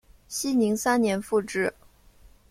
[0.27, 1.75] 熙宁三年复置。